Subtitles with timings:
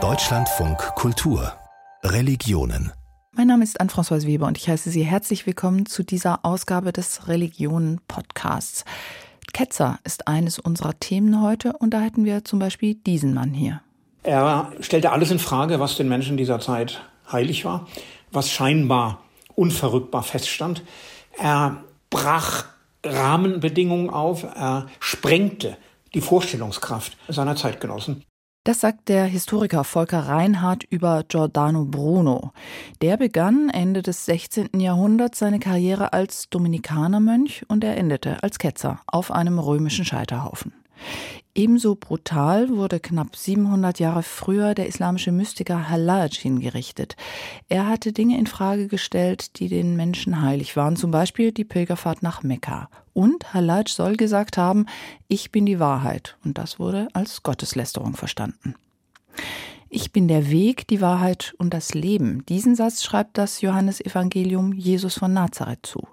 [0.00, 1.52] Deutschlandfunk Kultur
[2.04, 2.92] Religionen
[3.32, 7.26] mein Name ist Anne-Françoise Weber und ich heiße Sie herzlich willkommen zu dieser Ausgabe des
[7.26, 8.84] Religionen-Podcasts.
[9.52, 13.80] Ketzer ist eines unserer Themen heute und da hätten wir zum Beispiel diesen Mann hier.
[14.22, 17.00] Er stellte alles in Frage, was den Menschen dieser Zeit
[17.32, 17.88] heilig war,
[18.30, 19.24] was scheinbar
[19.56, 20.84] unverrückbar feststand.
[21.36, 21.78] Er
[22.10, 22.66] brach
[23.04, 25.76] Rahmenbedingungen auf, er sprengte
[26.14, 28.24] die Vorstellungskraft seiner Zeitgenossen.
[28.64, 32.52] Das sagt der Historiker Volker Reinhardt über Giordano Bruno.
[33.00, 34.78] Der begann Ende des 16.
[34.78, 40.74] Jahrhunderts seine Karriere als Dominikanermönch und er endete als Ketzer auf einem römischen Scheiterhaufen.
[41.58, 47.16] Ebenso brutal wurde knapp 700 Jahre früher der islamische Mystiker Hallaj hingerichtet.
[47.68, 52.22] Er hatte Dinge in Frage gestellt, die den Menschen heilig waren, zum Beispiel die Pilgerfahrt
[52.22, 52.88] nach Mekka.
[53.12, 54.86] Und Hallaj soll gesagt haben,
[55.26, 56.36] ich bin die Wahrheit.
[56.44, 58.76] Und das wurde als Gotteslästerung verstanden.
[59.90, 62.44] Ich bin der Weg, die Wahrheit und das Leben.
[62.46, 66.06] Diesen Satz schreibt das Johannesevangelium Jesus von Nazareth zu.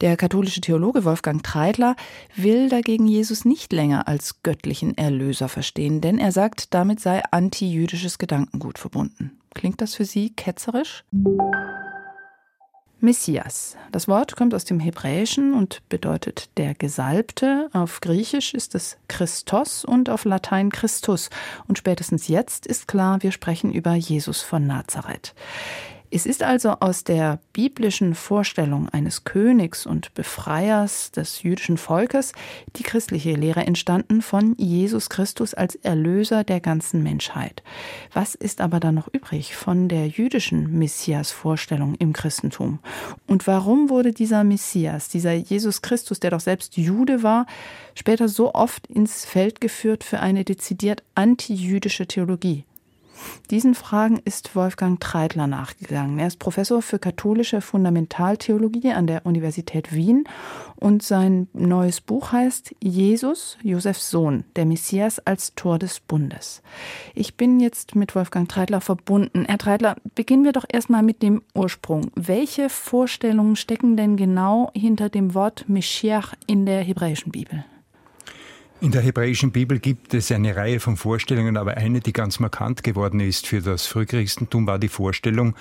[0.00, 1.96] Der katholische Theologe Wolfgang Treidler
[2.36, 8.18] will dagegen Jesus nicht länger als göttlichen Erlöser verstehen, denn er sagt, damit sei antijüdisches
[8.18, 9.32] Gedankengut verbunden.
[9.52, 11.02] Klingt das für Sie ketzerisch?
[13.00, 13.76] Messias.
[13.92, 17.68] Das Wort kommt aus dem Hebräischen und bedeutet der Gesalbte.
[17.72, 21.30] Auf Griechisch ist es Christos und auf Latein Christus.
[21.68, 25.34] Und spätestens jetzt ist klar, wir sprechen über Jesus von Nazareth.
[26.10, 32.32] Es ist also aus der biblischen Vorstellung eines Königs und Befreiers des jüdischen Volkes
[32.76, 37.62] die christliche Lehre entstanden von Jesus Christus als Erlöser der ganzen Menschheit.
[38.14, 42.78] Was ist aber dann noch übrig von der jüdischen Messias-Vorstellung im Christentum?
[43.26, 47.44] Und warum wurde dieser Messias, dieser Jesus Christus, der doch selbst Jude war,
[47.94, 52.64] später so oft ins Feld geführt für eine dezidiert antijüdische Theologie?
[53.50, 56.18] Diesen Fragen ist Wolfgang Treidler nachgegangen.
[56.18, 60.24] Er ist Professor für katholische Fundamentaltheologie an der Universität Wien
[60.76, 66.62] und sein neues Buch heißt Jesus, Josefs Sohn, der Messias als Tor des Bundes.
[67.14, 69.44] Ich bin jetzt mit Wolfgang Treidler verbunden.
[69.46, 72.10] Herr Treidler, beginnen wir doch erstmal mit dem Ursprung.
[72.14, 77.64] Welche Vorstellungen stecken denn genau hinter dem Wort Meschiach in der hebräischen Bibel?
[78.80, 82.84] In der hebräischen Bibel gibt es eine Reihe von Vorstellungen, aber eine, die ganz markant
[82.84, 85.56] geworden ist für das Frühchristentum, war die Vorstellung,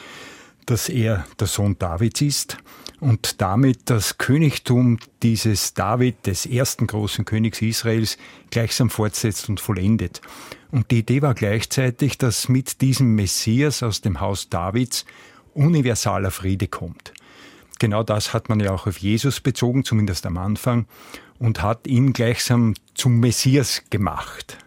[0.68, 2.58] dass er der Sohn Davids ist
[3.00, 8.20] und damit das Königtum dieses David, des ersten großen Königs Israels,
[8.52, 10.22] gleichsam fortsetzt und vollendet.
[10.70, 15.06] Und die Idee war gleichzeitig, dass mit diesem Messias aus dem Haus Davids
[15.56, 17.14] universaler Friede kommt.
[17.80, 20.88] Genau das hat man ja auch auf Jesus bezogen, zumindest am Anfang
[21.40, 24.58] und hat ihn gleichsam zum Messias gemacht.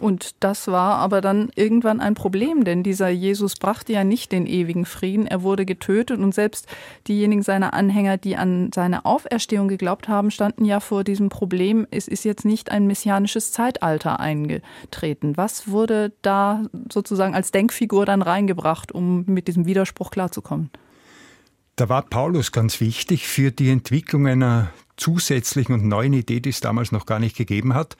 [0.00, 4.46] Und das war aber dann irgendwann ein Problem, denn dieser Jesus brachte ja nicht den
[4.46, 5.26] ewigen Frieden.
[5.26, 6.66] Er wurde getötet und selbst
[7.06, 11.86] diejenigen seiner Anhänger, die an seine Auferstehung geglaubt haben, standen ja vor diesem Problem.
[11.90, 15.36] Es ist jetzt nicht ein messianisches Zeitalter eingetreten.
[15.36, 20.70] Was wurde da sozusagen als Denkfigur dann reingebracht, um mit diesem Widerspruch klarzukommen?
[21.80, 26.60] Da war Paulus ganz wichtig für die Entwicklung einer zusätzlichen und neuen Idee, die es
[26.60, 27.96] damals noch gar nicht gegeben hat.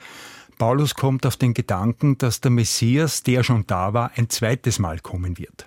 [0.59, 4.99] Paulus kommt auf den Gedanken, dass der Messias, der schon da war, ein zweites Mal
[4.99, 5.65] kommen wird.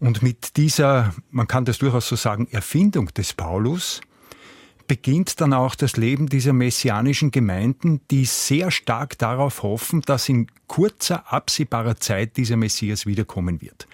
[0.00, 4.02] Und mit dieser, man kann das durchaus so sagen, Erfindung des Paulus,
[4.86, 10.46] beginnt dann auch das Leben dieser messianischen Gemeinden, die sehr stark darauf hoffen, dass in
[10.66, 13.86] kurzer, absehbarer Zeit dieser Messias wiederkommen wird.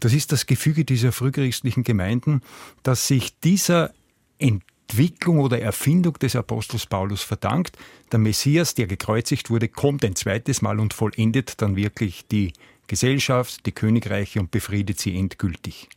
[0.00, 2.42] Das ist das Gefüge dieser frühchristlichen Gemeinden,
[2.82, 3.92] dass sich dieser
[4.38, 7.76] Entwicklung oder Erfindung des Apostels Paulus verdankt.
[8.10, 12.52] Der Messias, der gekreuzigt wurde, kommt ein zweites Mal und vollendet dann wirklich die
[12.92, 15.88] Gesellschaft, die Königreiche und befriedet sie endgültig.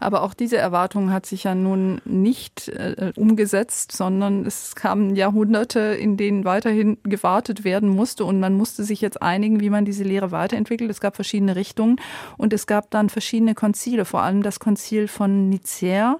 [0.00, 5.80] Aber auch diese Erwartung hat sich ja nun nicht äh, umgesetzt, sondern es kamen Jahrhunderte,
[5.80, 10.04] in denen weiterhin gewartet werden musste und man musste sich jetzt einigen, wie man diese
[10.04, 10.90] Lehre weiterentwickelt.
[10.90, 11.96] Es gab verschiedene Richtungen
[12.38, 16.16] und es gab dann verschiedene Konzile, vor allem das Konzil von Nicäa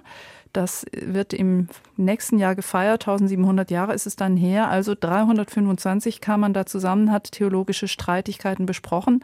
[0.51, 3.03] das wird im nächsten Jahr gefeiert.
[3.03, 4.67] 1700 Jahre ist es dann her.
[4.67, 9.23] Also 325 kam man da zusammen, hat theologische Streitigkeiten besprochen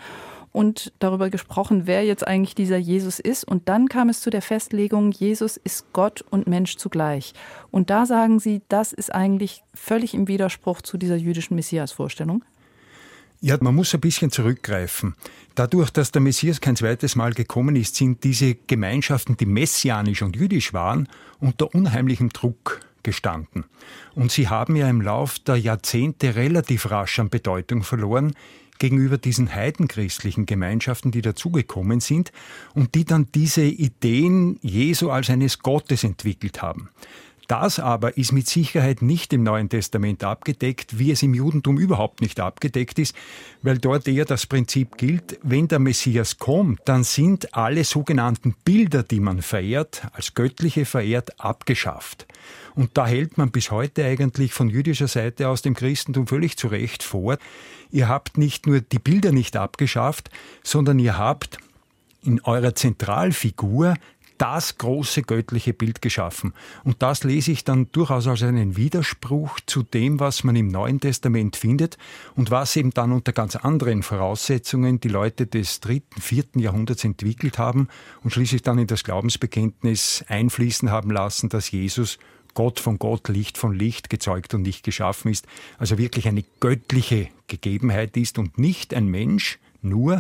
[0.56, 3.44] und darüber gesprochen, wer jetzt eigentlich dieser Jesus ist.
[3.44, 7.34] Und dann kam es zu der Festlegung, Jesus ist Gott und Mensch zugleich.
[7.72, 12.46] Und da sagen Sie, das ist eigentlich völlig im Widerspruch zu dieser jüdischen Messias-Vorstellung.
[13.42, 15.16] Ja, man muss ein bisschen zurückgreifen.
[15.56, 20.38] Dadurch, dass der Messias kein zweites Mal gekommen ist, sind diese Gemeinschaften, die messianisch und
[20.38, 21.10] jüdisch waren,
[21.42, 23.66] unter unheimlichem Druck gestanden.
[24.16, 28.34] Und sie haben ja im Lauf der Jahrzehnte relativ rasch an Bedeutung verloren.
[28.80, 32.31] Gegenüber diesen heidenchristlichen Gemeinschaften, die dazugekommen sind
[32.74, 36.89] und die dann diese Ideen Jesu als eines Gottes entwickelt haben.
[37.47, 42.21] Das aber ist mit Sicherheit nicht im Neuen Testament abgedeckt, wie es im Judentum überhaupt
[42.21, 43.15] nicht abgedeckt ist,
[43.62, 49.03] weil dort eher das Prinzip gilt, wenn der Messias kommt, dann sind alle sogenannten Bilder,
[49.03, 52.25] die man verehrt, als göttliche verehrt, abgeschafft.
[52.74, 56.68] Und da hält man bis heute eigentlich von jüdischer Seite aus dem Christentum völlig zu
[56.68, 57.38] Recht vor,
[57.92, 60.30] ihr habt nicht nur die Bilder nicht abgeschafft,
[60.63, 61.59] sondern ihr habt
[62.24, 63.95] in eurer Zentralfigur
[64.38, 66.54] das große göttliche Bild geschaffen.
[66.84, 71.00] Und das lese ich dann durchaus als einen Widerspruch zu dem, was man im Neuen
[71.00, 71.98] Testament findet
[72.36, 77.58] und was eben dann unter ganz anderen Voraussetzungen die Leute des dritten, vierten Jahrhunderts entwickelt
[77.58, 77.88] haben
[78.24, 82.18] und schließlich dann in das Glaubensbekenntnis einfließen haben lassen, dass Jesus
[82.54, 85.46] Gott von Gott, Licht von Licht gezeugt und nicht geschaffen ist,
[85.78, 90.20] also wirklich eine göttliche Gegebenheit ist und nicht ein Mensch nur,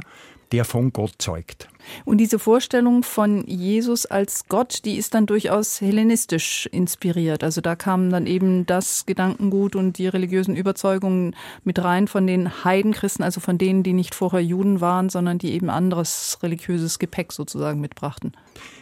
[0.51, 1.67] der von Gott zeugt.
[2.03, 7.43] Und diese Vorstellung von Jesus als Gott, die ist dann durchaus hellenistisch inspiriert.
[7.43, 12.63] Also da kam dann eben das Gedankengut und die religiösen Überzeugungen mit rein von den
[12.63, 17.31] Heidenchristen, also von denen, die nicht vorher Juden waren, sondern die eben anderes religiöses Gepäck
[17.31, 18.33] sozusagen mitbrachten.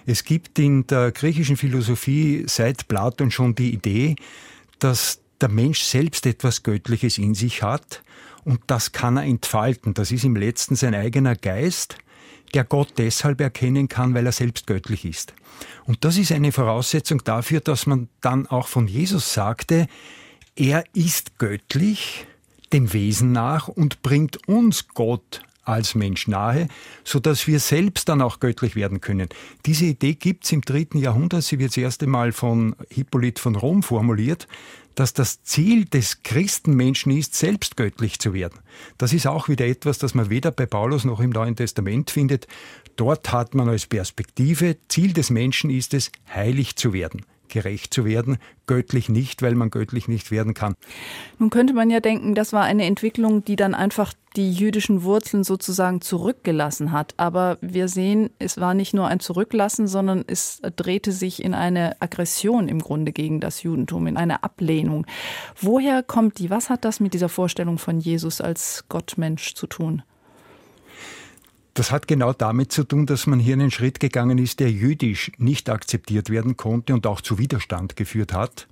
[0.05, 4.15] Es gibt in der griechischen Philosophie seit Platon schon die Idee,
[4.79, 8.01] dass der Mensch selbst etwas Göttliches in sich hat
[8.45, 9.93] und das kann er entfalten.
[9.93, 11.97] Das ist im letzten sein eigener Geist,
[12.53, 15.33] der Gott deshalb erkennen kann, weil er selbst göttlich ist.
[15.85, 19.87] Und das ist eine Voraussetzung dafür, dass man dann auch von Jesus sagte,
[20.55, 22.27] er ist göttlich
[22.71, 26.67] dem Wesen nach und bringt uns Gott als Mensch nahe,
[27.03, 29.29] so dass wir selbst dann auch göttlich werden können.
[29.65, 31.43] Diese Idee gibt es im dritten Jahrhundert.
[31.43, 34.47] Sie wird das erste Mal von Hippolyt von Rom formuliert
[34.95, 38.59] dass das Ziel des Christenmenschen ist, selbst göttlich zu werden.
[38.97, 42.47] Das ist auch wieder etwas, das man weder bei Paulus noch im Neuen Testament findet.
[42.95, 48.03] Dort hat man als Perspektive, Ziel des Menschen ist es, heilig zu werden gerecht zu
[48.03, 50.75] werden, göttlich nicht, weil man göttlich nicht werden kann.
[51.39, 55.43] Nun könnte man ja denken, das war eine Entwicklung, die dann einfach die jüdischen Wurzeln
[55.43, 57.13] sozusagen zurückgelassen hat.
[57.17, 62.01] Aber wir sehen, es war nicht nur ein Zurücklassen, sondern es drehte sich in eine
[62.01, 65.05] Aggression im Grunde gegen das Judentum, in eine Ablehnung.
[65.61, 66.49] Woher kommt die?
[66.49, 70.01] Was hat das mit dieser Vorstellung von Jesus als Gottmensch zu tun?
[71.73, 75.31] Das hat genau damit zu tun, dass man hier einen Schritt gegangen ist, der jüdisch
[75.37, 78.67] nicht akzeptiert werden konnte und auch zu Widerstand geführt hat.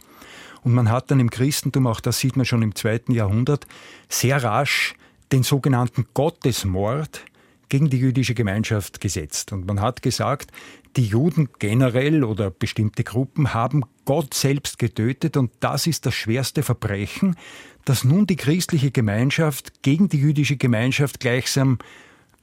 [0.63, 3.65] Und man hat dann im Christentum, auch das sieht man schon im zweiten Jahrhundert,
[4.07, 4.93] sehr rasch
[5.31, 7.25] den sogenannten Gottesmord
[7.69, 9.51] gegen die jüdische Gemeinschaft gesetzt.
[9.51, 10.51] Und man hat gesagt,
[10.97, 16.63] die Juden generell oder bestimmte Gruppen haben Gott selbst getötet und das ist das schwerste
[16.63, 17.37] Verbrechen,
[17.85, 21.79] das nun die christliche Gemeinschaft gegen die jüdische Gemeinschaft gleichsam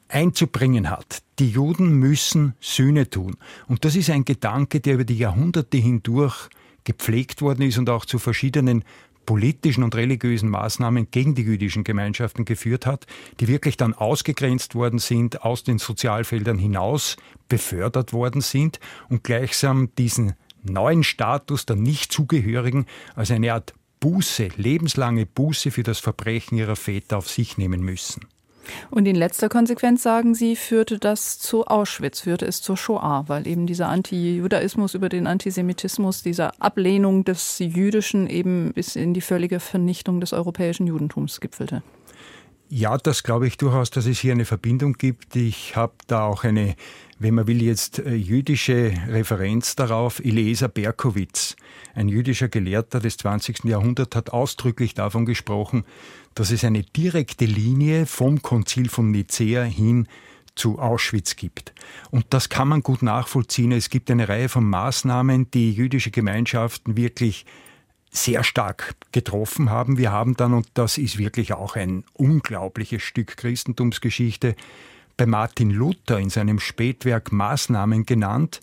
[0.08, 1.22] einzubringen hat.
[1.38, 3.36] Die Juden müssen Sühne tun.
[3.66, 6.48] Und das ist ein Gedanke, der über die Jahrhunderte hindurch
[6.84, 8.84] gepflegt worden ist und auch zu verschiedenen
[9.26, 13.06] politischen und religiösen Maßnahmen gegen die jüdischen Gemeinschaften geführt hat,
[13.40, 18.80] die wirklich dann ausgegrenzt worden sind, aus den Sozialfeldern hinaus befördert worden sind
[19.10, 20.32] und gleichsam diesen
[20.62, 27.18] neuen Status der Nichtzugehörigen als eine Art Buße, lebenslange Buße für das Verbrechen ihrer Väter
[27.18, 28.22] auf sich nehmen müssen.
[28.90, 33.46] Und in letzter Konsequenz, sagen Sie, führte das zu Auschwitz, führte es zur Shoah, weil
[33.46, 39.60] eben dieser Antijudaismus über den Antisemitismus, dieser Ablehnung des Jüdischen eben bis in die völlige
[39.60, 41.82] Vernichtung des europäischen Judentums gipfelte.
[42.70, 45.34] Ja, das glaube ich durchaus, dass es hier eine Verbindung gibt.
[45.36, 46.76] Ich habe da auch eine,
[47.18, 50.20] wenn man will, jetzt äh, jüdische Referenz darauf.
[50.20, 51.56] Eliezer Berkowitz,
[51.94, 53.64] ein jüdischer Gelehrter des 20.
[53.64, 55.84] Jahrhunderts, hat ausdrücklich davon gesprochen,
[56.34, 60.06] dass es eine direkte Linie vom Konzil von Nicea hin
[60.54, 61.72] zu Auschwitz gibt.
[62.10, 63.72] Und das kann man gut nachvollziehen.
[63.72, 67.46] Es gibt eine Reihe von Maßnahmen, die jüdische Gemeinschaften wirklich
[68.10, 69.98] sehr stark getroffen haben.
[69.98, 74.54] Wir haben dann, und das ist wirklich auch ein unglaubliches Stück Christentumsgeschichte,
[75.16, 78.60] bei Martin Luther in seinem Spätwerk Maßnahmen genannt,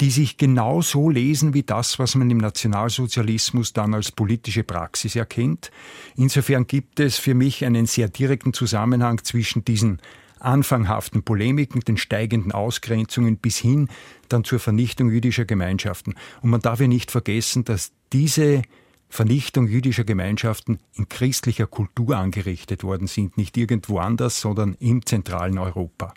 [0.00, 5.16] die sich genau so lesen wie das, was man im Nationalsozialismus dann als politische Praxis
[5.16, 5.70] erkennt.
[6.16, 10.00] Insofern gibt es für mich einen sehr direkten Zusammenhang zwischen diesen
[10.38, 13.88] anfanghaften Polemiken, den steigenden Ausgrenzungen bis hin
[14.28, 16.14] dann zur Vernichtung jüdischer Gemeinschaften.
[16.42, 18.62] Und man darf ja nicht vergessen, dass diese
[19.08, 25.58] Vernichtung jüdischer Gemeinschaften in christlicher Kultur angerichtet worden sind, nicht irgendwo anders, sondern im zentralen
[25.58, 26.12] Europa.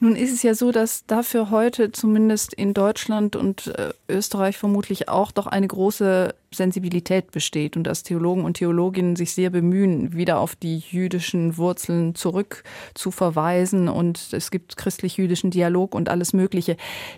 [0.00, 5.08] Nun ist es ja so, dass dafür heute zumindest in Deutschland und äh, Österreich vermutlich
[5.08, 10.40] auch doch eine große Sensibilität besteht und dass Theologen und Theologinnen sich sehr bemühen, wieder
[10.40, 12.64] auf die jüdischen Wurzeln zurück
[12.94, 16.76] zu verweisen und es gibt christlich-jüdischen Dialog und alles Mögliche.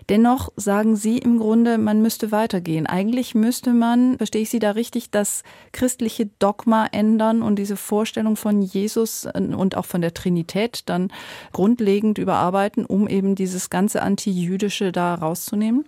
[0.08, 2.86] Dennoch sagen Sie im Grunde, man müsste weitergehen.
[2.86, 8.36] Eigentlich müsste man, verstehe ich Sie da richtig, das christliche Dogma ändern und diese Vorstellung
[8.36, 11.12] von Jesus und auch von der Trinität dann
[11.52, 15.84] grundlegend überarbeiten, um eben dieses ganze Antijüdische da rauszunehmen?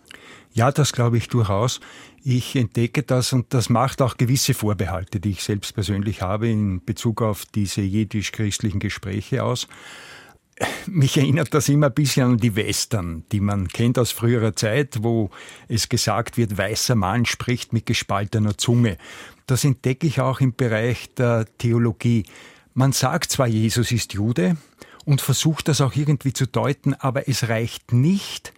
[0.54, 1.80] Ja, das glaube ich durchaus.
[2.22, 6.84] Ich entdecke das und das macht auch gewisse Vorbehalte, die ich selbst persönlich habe in
[6.84, 9.66] Bezug auf diese jiddisch-christlichen Gespräche aus.
[10.86, 15.02] Mich erinnert das immer ein bisschen an die Western, die man kennt aus früherer Zeit,
[15.02, 15.30] wo
[15.68, 18.98] es gesagt wird, weißer Mann spricht mit gespaltener Zunge.
[19.46, 22.24] Das entdecke ich auch im Bereich der Theologie.
[22.74, 24.56] Man sagt zwar, Jesus ist Jude
[25.04, 28.52] und versucht das auch irgendwie zu deuten, aber es reicht nicht,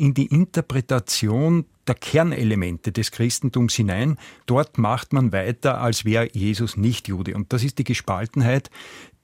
[0.00, 4.16] in die Interpretation der Kernelemente des Christentums hinein.
[4.46, 7.34] Dort macht man weiter, als wäre Jesus nicht Jude.
[7.34, 8.70] Und das ist die Gespaltenheit,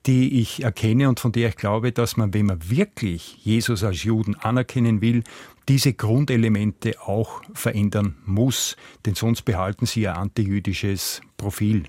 [0.05, 4.03] die ich erkenne und von der ich glaube, dass man, wenn man wirklich Jesus als
[4.03, 5.23] Juden anerkennen will,
[5.67, 11.83] diese Grundelemente auch verändern muss, denn sonst behalten sie ein antijüdisches Profil.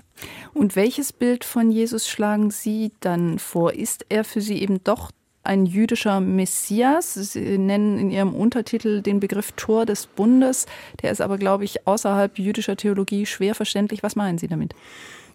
[0.53, 3.73] Und welches Bild von Jesus schlagen Sie dann vor?
[3.73, 5.11] Ist er für Sie eben doch
[5.43, 7.13] ein jüdischer Messias.
[7.13, 10.65] Sie nennen in Ihrem Untertitel den Begriff Tor des Bundes.
[11.01, 14.03] Der ist aber, glaube ich, außerhalb jüdischer Theologie schwer verständlich.
[14.03, 14.73] Was meinen Sie damit?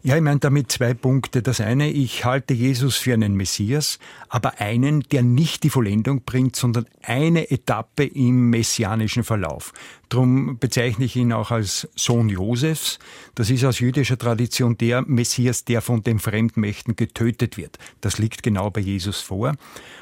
[0.06, 1.40] Ja, ich meine damit zwei Punkte.
[1.40, 6.56] Das eine, ich halte Jesus für einen Messias, aber einen, der nicht die Vollendung bringt,
[6.56, 9.72] sondern eine Etappe im messianischen Verlauf.
[10.10, 12.98] Darum bezeichne ich ihn auch als Sohn Josefs.
[13.34, 17.78] Das ist aus jüdischer Tradition der Messias, der von den Fremdmächten getötet wird.
[18.02, 19.54] Das liegt genau bei Jesus vor.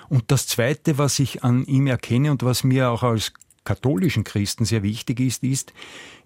[0.09, 3.33] Und das Zweite, was ich an ihm erkenne und was mir auch als
[3.65, 5.73] katholischen Christen sehr wichtig ist, ist,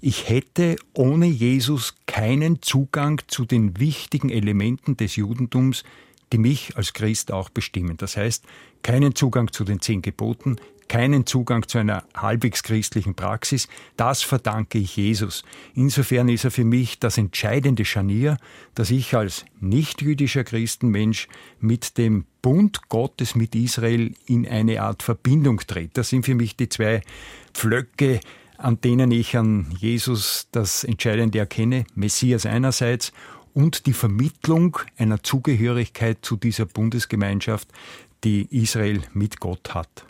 [0.00, 5.84] ich hätte ohne Jesus keinen Zugang zu den wichtigen Elementen des Judentums,
[6.32, 7.96] die mich als Christ auch bestimmen.
[7.96, 8.44] Das heißt,
[8.82, 10.56] keinen Zugang zu den zehn Geboten,
[10.88, 13.68] keinen Zugang zu einer halbwegs christlichen Praxis.
[13.96, 15.44] Das verdanke ich Jesus.
[15.74, 18.36] Insofern ist er für mich das entscheidende Scharnier,
[18.74, 21.28] dass ich als nicht-jüdischer Christenmensch
[21.60, 25.90] mit dem Bund Gottes mit Israel in eine Art Verbindung trete.
[25.94, 27.02] Das sind für mich die zwei
[27.52, 28.20] Pflöcke,
[28.58, 31.84] an denen ich an Jesus das Entscheidende erkenne.
[31.94, 33.12] Messias einerseits
[33.52, 37.68] und die Vermittlung einer Zugehörigkeit zu dieser Bundesgemeinschaft,
[38.22, 40.04] die Israel mit Gott hat.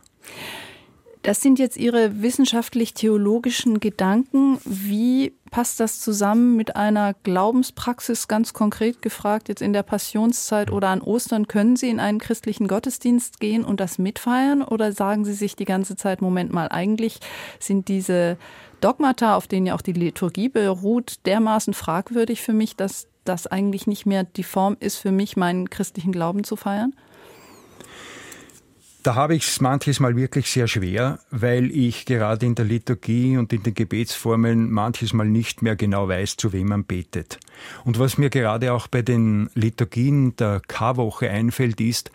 [1.26, 4.58] Das sind jetzt Ihre wissenschaftlich-theologischen Gedanken.
[4.64, 10.86] Wie passt das zusammen mit einer Glaubenspraxis, ganz konkret gefragt, jetzt in der Passionszeit oder
[10.86, 11.48] an Ostern?
[11.48, 14.62] Können Sie in einen christlichen Gottesdienst gehen und das mitfeiern?
[14.62, 17.18] Oder sagen Sie sich die ganze Zeit, Moment mal, eigentlich
[17.58, 18.38] sind diese
[18.80, 23.88] Dogmata, auf denen ja auch die Liturgie beruht, dermaßen fragwürdig für mich, dass das eigentlich
[23.88, 26.94] nicht mehr die Form ist, für mich meinen christlichen Glauben zu feiern?
[29.06, 33.36] Da habe ich es manches Mal wirklich sehr schwer, weil ich gerade in der Liturgie
[33.36, 37.38] und in den Gebetsformeln manches Mal nicht mehr genau weiß, zu wem man betet.
[37.84, 42.10] Und was mir gerade auch bei den Liturgien der Karwoche einfällt, ist,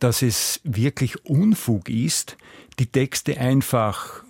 [0.00, 2.36] dass es wirklich Unfug ist,
[2.80, 4.24] die Texte einfach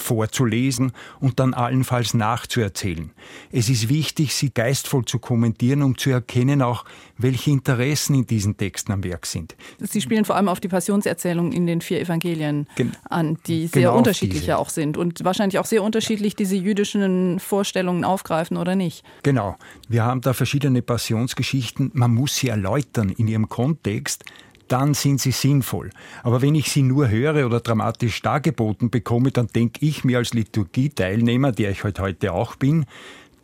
[0.00, 3.10] vorzulesen und dann allenfalls nachzuerzählen.
[3.50, 6.84] Es ist wichtig, sie geistvoll zu kommentieren, um zu erkennen auch,
[7.16, 9.56] welche Interessen in diesen Texten am Werk sind.
[9.78, 13.82] Sie spielen vor allem auf die Passionserzählung in den vier Evangelien Gen an, die sehr
[13.82, 18.76] genau unterschiedlich ja auch sind und wahrscheinlich auch sehr unterschiedlich diese jüdischen Vorstellungen aufgreifen oder
[18.76, 19.04] nicht.
[19.22, 19.56] Genau.
[19.88, 21.90] Wir haben da verschiedene Passionsgeschichten.
[21.94, 24.24] Man muss sie erläutern in ihrem Kontext
[24.68, 25.90] dann sind sie sinnvoll.
[26.22, 30.34] Aber wenn ich sie nur höre oder dramatisch dargeboten bekomme, dann denke ich mir als
[30.34, 32.86] Liturgieteilnehmer, der ich heute, heute auch bin,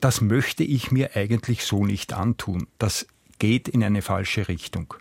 [0.00, 2.66] das möchte ich mir eigentlich so nicht antun.
[2.78, 3.06] Das
[3.38, 4.94] geht in eine falsche Richtung.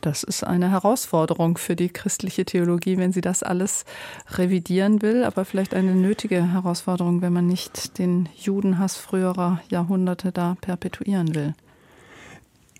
[0.00, 3.84] Das ist eine Herausforderung für die christliche Theologie, wenn sie das alles
[4.30, 10.56] revidieren will, aber vielleicht eine nötige Herausforderung, wenn man nicht den Judenhass früherer Jahrhunderte da
[10.60, 11.54] perpetuieren will.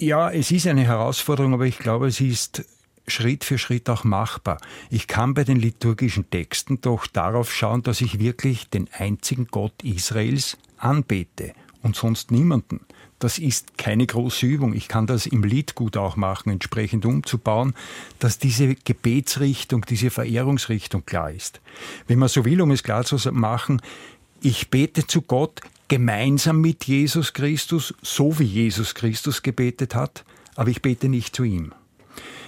[0.02, 2.64] Ja, es ist eine Herausforderung, aber ich glaube, sie ist
[3.06, 4.58] Schritt für Schritt auch machbar.
[4.90, 9.84] Ich kann bei den liturgischen Texten doch darauf schauen, dass ich wirklich den einzigen Gott
[9.84, 12.80] Israels anbete und sonst niemanden.
[13.20, 14.74] Das ist keine große Übung.
[14.74, 17.72] Ich kann das im Lied gut auch machen, entsprechend umzubauen,
[18.18, 21.60] dass diese Gebetsrichtung, diese Verehrungsrichtung klar ist.
[22.08, 23.80] Wenn man so will, um es klar zu machen,
[24.42, 30.24] ich bete zu Gott gemeinsam mit Jesus Christus, so wie Jesus Christus gebetet hat,
[30.56, 31.72] aber ich bete nicht zu ihm.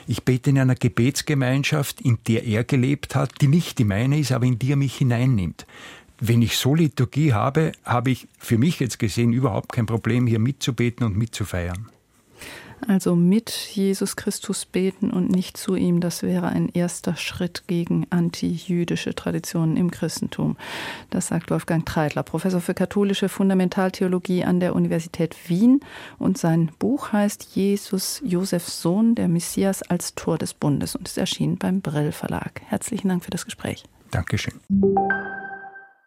[0.06, 4.32] Ich bete in einer Gebetsgemeinschaft, in der er gelebt hat, die nicht die meine ist,
[4.32, 5.66] aber in die er mich hineinnimmt.
[6.20, 10.38] wenn ich so Liturgie habe, habe ich für mich jetzt gesehen überhaupt kein Problem, hier
[10.38, 11.90] mitzubeten und mitzufeiern.
[12.86, 18.06] Also mit Jesus Christus beten und nicht zu ihm, das wäre ein erster Schritt gegen
[18.10, 20.56] antijüdische Traditionen im Christentum.
[21.10, 25.80] Das sagt Wolfgang Treidler, Professor für katholische Fundamentaltheologie an der Universität Wien.
[26.18, 31.18] Und sein Buch heißt Jesus Josefs Sohn, der Messias als Tor des Bundes und ist
[31.18, 32.60] erschienen beim Brill Verlag.
[32.66, 33.84] Herzlichen Dank für das Gespräch.
[34.10, 34.54] Dankeschön.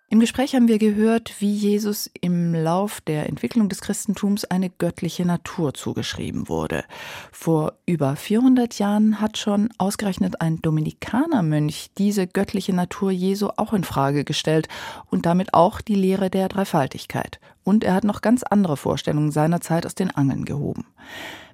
[0.10, 5.26] Im Gespräch haben wir gehört, wie Jesus im Lauf der Entwicklung des Christentums eine göttliche
[5.26, 6.86] Natur zugeschrieben wurde.
[7.34, 13.84] Vor über 400 Jahren hat schon ausgerechnet ein Dominikanermönch diese göttliche Natur Jesu auch in
[13.84, 14.70] Frage gestellt
[15.10, 17.42] und damit auch die Lehre der Dreifaltigkeit.
[17.66, 20.86] Und er hat noch ganz andere Vorstellungen seiner Zeit aus den Angeln gehoben.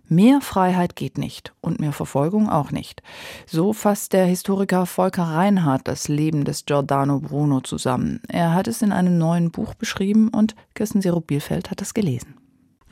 [0.10, 3.02] Mehr Freiheit geht nicht und mehr Verfolgung auch nicht.
[3.46, 8.22] So fasst der Historiker Volker Reinhardt das Leben des Giordano Bruno zusammen.
[8.28, 12.36] Er hat es in einem neuen Buch beschrieben und Kirsten Serup-Bielfeld hat es gelesen.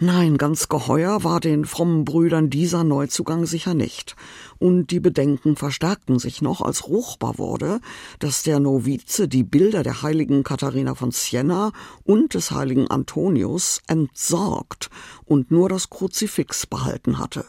[0.04, 4.16] Nein, ganz geheuer war den frommen Brüdern dieser Neuzugang sicher nicht.
[4.58, 7.80] Und die Bedenken verstärkten sich noch, als ruchbar wurde,
[8.18, 11.72] dass der Novize die Bilder der heiligen Katharina von Siena
[12.04, 14.90] und des heiligen Antonius entsorgt
[15.26, 17.46] und nur das Kruzifix behalten hatte.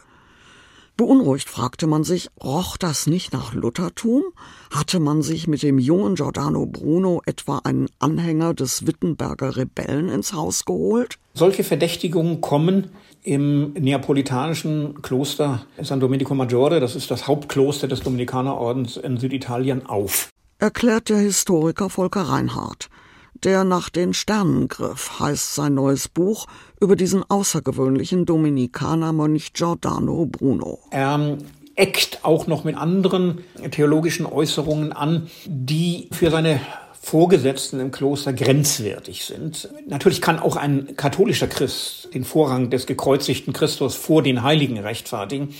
[0.95, 4.21] Beunruhigt fragte man sich, roch das nicht nach Luthertum?
[4.69, 10.33] Hatte man sich mit dem jungen Giordano Bruno etwa einen Anhänger des Wittenberger Rebellen ins
[10.33, 11.17] Haus geholt?
[11.33, 12.91] Solche Verdächtigungen kommen
[13.23, 20.29] im neapolitanischen Kloster San Domenico Maggiore, das ist das Hauptkloster des Dominikanerordens in Süditalien, auf.
[20.59, 22.89] Erklärt der Historiker Volker Reinhardt
[23.33, 26.47] der nach den Sternen griff, heißt sein neues Buch
[26.79, 30.79] über diesen außergewöhnlichen Dominikanermönch Giordano Bruno.
[30.91, 31.37] Er
[31.75, 36.59] eckt auch noch mit anderen theologischen Äußerungen an, die für seine
[37.01, 39.67] Vorgesetzten im Kloster grenzwertig sind.
[39.87, 45.53] Natürlich kann auch ein katholischer Christ den Vorrang des gekreuzigten Christus vor den Heiligen rechtfertigen.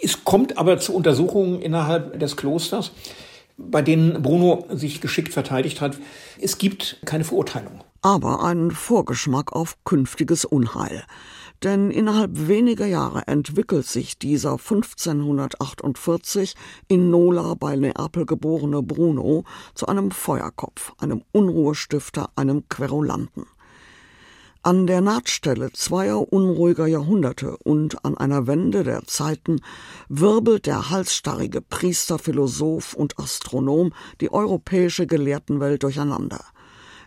[0.00, 2.92] Es kommt aber zu Untersuchungen innerhalb des Klosters
[3.58, 5.98] bei denen Bruno sich geschickt verteidigt hat.
[6.40, 7.82] Es gibt keine Verurteilung.
[8.00, 11.02] Aber einen Vorgeschmack auf künftiges Unheil.
[11.64, 16.54] Denn innerhalb weniger Jahre entwickelt sich dieser 1548
[16.86, 19.42] in Nola bei Neapel geborene Bruno
[19.74, 23.46] zu einem Feuerkopf, einem Unruhestifter, einem Querulanten.
[24.68, 29.62] An der Nahtstelle zweier unruhiger Jahrhunderte und an einer Wende der Zeiten
[30.10, 36.44] wirbelt der halsstarrige Priester, Philosoph und Astronom die europäische Gelehrtenwelt durcheinander.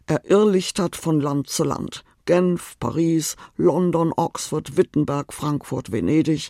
[0.07, 2.03] Er irrlichtert von Land zu Land.
[2.25, 6.49] Genf, Paris, London, Oxford, Wittenberg, Frankfurt, Venedig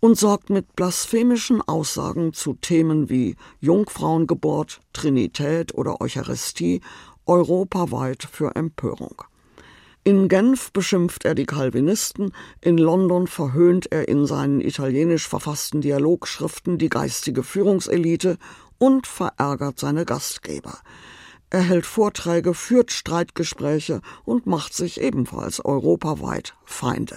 [0.00, 6.80] und sorgt mit blasphemischen Aussagen zu Themen wie Jungfrauengeburt, Trinität oder Eucharistie
[7.26, 9.22] europaweit für Empörung.
[10.02, 12.32] In Genf beschimpft er die Calvinisten,
[12.62, 18.38] in London verhöhnt er in seinen italienisch verfassten Dialogschriften die geistige Führungselite
[18.78, 20.78] und verärgert seine Gastgeber.
[21.50, 27.16] Er hält Vorträge, führt Streitgespräche und macht sich ebenfalls europaweit Feinde.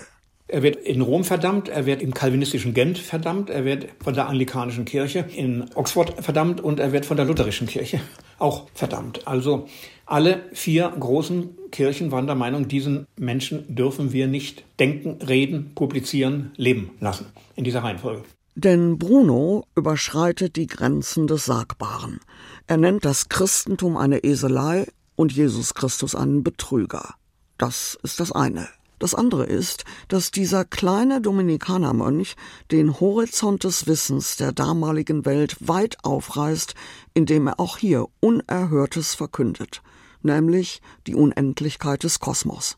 [0.50, 4.28] Er wird in Rom verdammt, er wird im kalvinistischen Gent verdammt, er wird von der
[4.28, 8.02] anglikanischen Kirche in Oxford verdammt und er wird von der lutherischen Kirche
[8.40, 9.26] auch verdammt.
[9.26, 9.68] Also
[10.06, 16.52] alle vier großen Kirchen waren der Meinung, diesen Menschen dürfen wir nicht denken, reden, publizieren,
[16.56, 17.26] leben lassen.
[17.56, 18.24] In dieser Reihenfolge.
[18.56, 22.20] Denn Bruno überschreitet die Grenzen des Sagbaren.
[22.68, 27.16] Er nennt das Christentum eine Eselei und Jesus Christus einen Betrüger.
[27.58, 28.68] Das ist das eine.
[29.00, 32.36] Das andere ist, dass dieser kleine Dominikanermönch
[32.72, 36.76] den Horizont des Wissens der damaligen Welt weit aufreißt,
[37.16, 39.82] indem er auch hier Unerhörtes verkündet
[40.26, 42.78] nämlich die Unendlichkeit des Kosmos.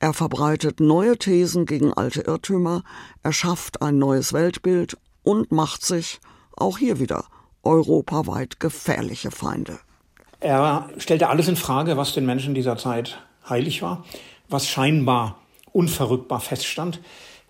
[0.00, 2.82] Er verbreitet neue Thesen gegen alte Irrtümer,
[3.22, 6.20] erschafft ein neues Weltbild und macht sich,
[6.56, 7.24] auch hier wieder,
[7.62, 9.78] europaweit gefährliche Feinde.
[10.40, 14.04] Er stellte alles in Frage, was den Menschen dieser Zeit heilig war,
[14.48, 15.38] was scheinbar
[15.72, 17.00] unverrückbar feststand.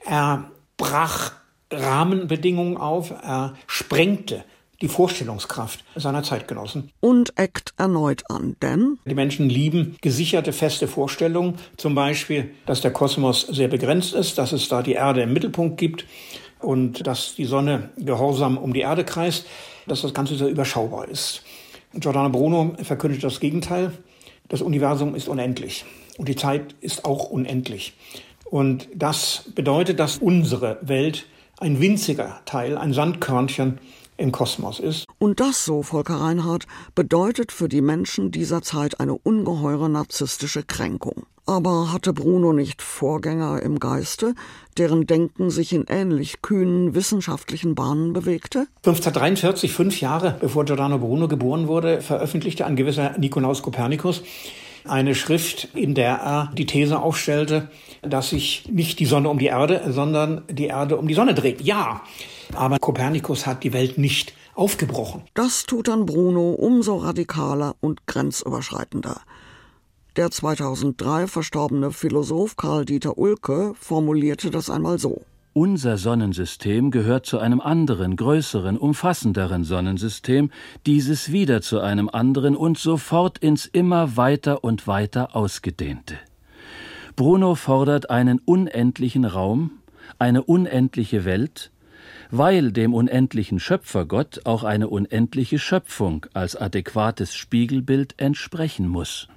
[0.05, 1.33] Er brach
[1.73, 4.45] Rahmenbedingungen auf, er sprengte
[4.85, 6.91] die Vorstellungskraft seiner Zeitgenossen.
[7.01, 12.93] Und eckt erneut an, denn die Menschen lieben gesicherte, feste Vorstellungen, zum Beispiel, dass der
[12.93, 16.05] Kosmos sehr begrenzt ist, dass es da die Erde im Mittelpunkt gibt
[16.61, 19.47] und dass die Sonne gehorsam um die Erde kreist,
[19.87, 21.43] dass das Ganze sehr überschaubar ist.
[21.95, 23.91] Giordano Bruno verkündet das Gegenteil.
[24.49, 25.87] Das Universum ist unendlich
[26.19, 27.95] und die Zeit ist auch unendlich.
[28.45, 31.25] Und das bedeutet, dass unsere Welt
[31.59, 33.79] ein winziger Teil, ein Sandkörnchen
[34.17, 35.07] im Kosmos ist.
[35.19, 41.27] Und das, so Volker Reinhardt, bedeutet für die Menschen dieser Zeit eine ungeheure narzisstische Kränkung.
[41.47, 44.35] Aber hatte Bruno nicht Vorgänger im Geiste,
[44.79, 48.67] deren Denken sich in ähnlich kühnen wissenschaftlichen Bahnen bewegte?
[48.79, 54.23] 1543, fünf Jahre bevor Giordano Bruno geboren wurde, veröffentlichte ein gewisser Nikolaus Kopernikus
[54.87, 57.69] eine Schrift, in der er die These aufstellte,
[58.03, 61.63] dass sich nicht die Sonne um die Erde, sondern die Erde um die Sonne dreht.
[61.63, 62.03] Ja,
[62.57, 65.23] aber Kopernikus hat die Welt nicht aufgebrochen.
[65.35, 69.21] Das tut dann Bruno umso radikaler und grenzüberschreitender.
[70.17, 75.23] Der 2003 verstorbene Philosoph Karl Dieter Ulke formulierte das einmal so.
[75.53, 80.51] Unser Sonnensystem gehört zu einem anderen, größeren, umfassenderen Sonnensystem,
[80.85, 86.17] dieses wieder zu einem anderen und sofort ins immer weiter und weiter ausgedehnte.
[87.15, 89.71] Bruno fordert einen unendlichen Raum,
[90.19, 91.71] eine unendliche Welt,
[92.31, 99.29] weil dem unendlichen Schöpfergott auch eine unendliche Schöpfung als adäquates Spiegelbild entsprechen muss.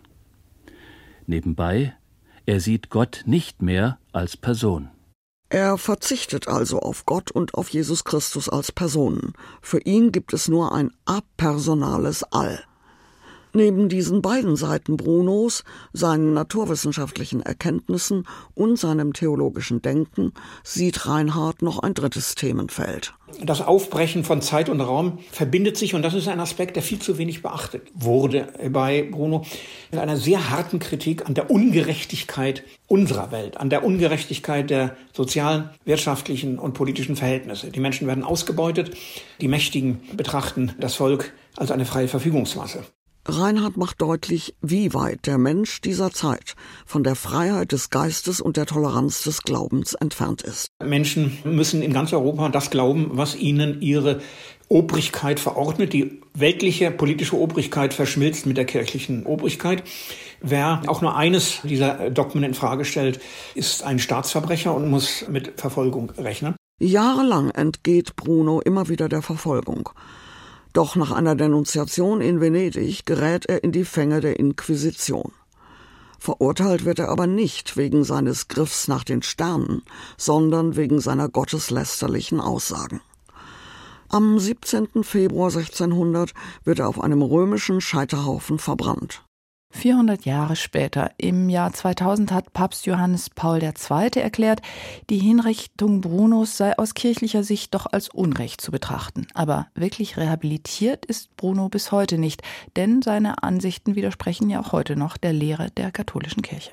[1.25, 1.93] Nebenbei,
[2.45, 4.89] er sieht Gott nicht mehr als Person.
[5.49, 9.33] Er verzichtet also auf Gott und auf Jesus Christus als Personen.
[9.61, 12.66] Für ihn gibt es nur ein apersonales All.
[13.57, 20.31] Neben diesen beiden Seiten Brunos, seinen naturwissenschaftlichen Erkenntnissen und seinem theologischen Denken,
[20.63, 23.15] sieht Reinhard noch ein drittes Themenfeld.
[23.43, 26.99] Das Aufbrechen von Zeit und Raum verbindet sich, und das ist ein Aspekt, der viel
[26.99, 29.43] zu wenig beachtet wurde bei Bruno,
[29.89, 35.71] mit einer sehr harten Kritik an der Ungerechtigkeit unserer Welt, an der Ungerechtigkeit der sozialen,
[35.83, 37.71] wirtschaftlichen und politischen Verhältnisse.
[37.71, 38.91] Die Menschen werden ausgebeutet,
[39.41, 42.83] die Mächtigen betrachten das Volk als eine freie Verfügungsmasse.
[43.29, 48.55] Reinhard macht deutlich, wie weit der Mensch dieser Zeit von der Freiheit des Geistes und
[48.55, 50.69] der Toleranz des Glaubens entfernt ist.
[50.81, 54.21] Menschen müssen in ganz Europa das glauben, was ihnen ihre
[54.69, 55.91] Obrigkeit verordnet.
[55.91, 59.83] Die weltliche politische Obrigkeit verschmilzt mit der kirchlichen Obrigkeit.
[60.41, 63.19] Wer auch nur eines dieser Dogmen in Frage stellt,
[63.55, 66.55] ist ein Staatsverbrecher und muss mit Verfolgung rechnen.
[66.79, 69.89] Jahrelang entgeht Bruno immer wieder der Verfolgung.
[70.77, 75.31] Doch nach einer Denunziation in Venedig gerät er in die Fänge der Inquisition.
[76.19, 79.81] Verurteilt wird er aber nicht wegen seines Griffs nach den Sternen,
[80.17, 83.01] sondern wegen seiner gotteslästerlichen Aussagen.
[84.09, 85.03] Am 17.
[85.03, 89.26] Februar 1600 wird er auf einem römischen Scheiterhaufen verbrannt.
[89.71, 94.09] 400 Jahre später, im Jahr 2000, hat Papst Johannes Paul II.
[94.15, 94.61] erklärt,
[95.09, 99.27] die Hinrichtung Brunos sei aus kirchlicher Sicht doch als Unrecht zu betrachten.
[99.33, 102.41] Aber wirklich rehabilitiert ist Bruno bis heute nicht,
[102.75, 106.71] denn seine Ansichten widersprechen ja auch heute noch der Lehre der katholischen Kirche.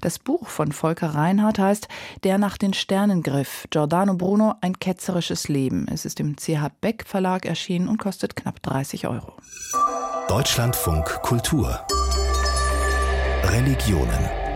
[0.00, 1.88] Das Buch von Volker Reinhardt heißt
[2.24, 5.86] Der nach den Sternen griff, Giordano Bruno, ein ketzerisches Leben.
[5.92, 9.34] Es ist im CH Beck Verlag erschienen und kostet knapp 30 Euro.
[10.28, 11.80] Deutschlandfunk Kultur
[13.44, 14.49] Religionen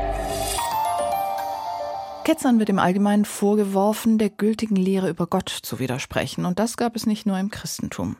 [2.25, 6.47] Ketzern wird im Allgemeinen vorgeworfen, der gültigen Lehre über Gott zu widersprechen.
[6.47, 8.17] Und das gab es nicht nur im Christentum.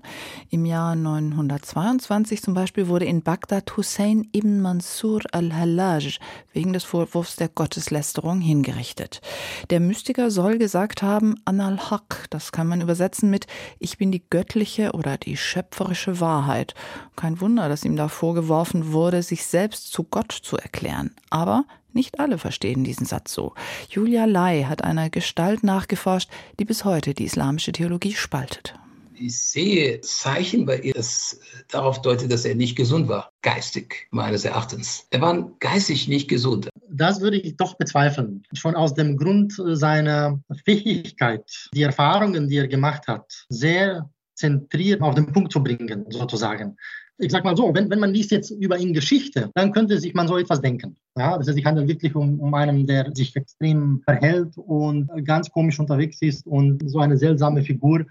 [0.51, 6.19] Im Jahr 922 zum Beispiel wurde in Bagdad Hussein ibn Mansur al-Hallaj
[6.53, 9.23] wegen des Vorwurfs der Gotteslästerung hingerichtet.
[9.71, 13.47] Der Mystiker soll gesagt haben, Anal Haq, das kann man übersetzen mit
[13.79, 16.75] Ich bin die göttliche oder die schöpferische Wahrheit.
[17.17, 21.17] Kein Wunder, dass ihm da vorgeworfen wurde, sich selbst zu Gott zu erklären.
[21.31, 21.65] Aber
[21.95, 23.55] nicht alle verstehen diesen Satz so.
[23.89, 28.75] Julia Lai hat einer Gestalt nachgeforscht, die bis heute die islamische Theologie spaltet.
[29.17, 34.45] Ich sehe Zeichen bei ihr, das darauf deutet, dass er nicht gesund war, geistig meines
[34.45, 35.07] Erachtens.
[35.11, 36.69] Er war geistig nicht gesund.
[36.91, 38.43] Das würde ich doch bezweifeln.
[38.53, 45.15] Schon aus dem Grund seiner Fähigkeit, die Erfahrungen, die er gemacht hat, sehr zentriert auf
[45.15, 46.77] den Punkt zu bringen, sozusagen
[47.19, 50.15] ich sag mal so, wenn, wenn man liest jetzt über ihn Geschichte, dann könnte sich
[50.15, 50.97] man so etwas denken.
[51.17, 55.51] Ja, das heißt, es handelt wirklich um, um einen, der sich extrem verhält und ganz
[55.51, 58.05] komisch unterwegs ist und so eine seltsame Figur,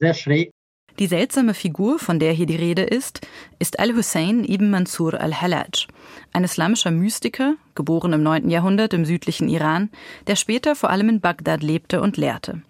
[0.00, 0.50] sehr schräg.
[0.98, 3.20] Die seltsame Figur, von der hier die Rede ist,
[3.60, 5.86] ist Al-Hussein ibn Mansur al-Hallaj,
[6.32, 8.50] ein islamischer Mystiker, geboren im 9.
[8.50, 9.90] Jahrhundert im südlichen Iran,
[10.26, 12.62] der später vor allem in Bagdad lebte und lehrte.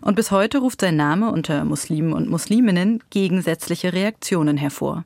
[0.00, 5.04] Und bis heute ruft sein Name unter Muslimen und Musliminnen gegensätzliche Reaktionen hervor.